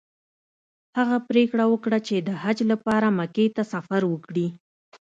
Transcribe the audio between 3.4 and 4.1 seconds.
ته سفر